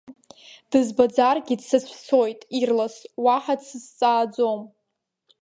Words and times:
Дызбаӡаргьы, 0.69 1.55
дсыцәцоит 1.59 2.39
ирлас, 2.59 2.95
уаҳа 3.23 3.55
дсызҵааӡом. 3.59 4.61